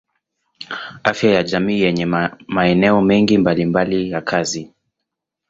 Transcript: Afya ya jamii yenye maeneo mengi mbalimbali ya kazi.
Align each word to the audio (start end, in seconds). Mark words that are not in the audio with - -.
Afya 1.03 1.31
ya 1.33 1.43
jamii 1.43 1.81
yenye 1.81 2.05
maeneo 2.47 3.01
mengi 3.01 3.37
mbalimbali 3.37 4.09
ya 4.11 4.21
kazi. 4.21 4.71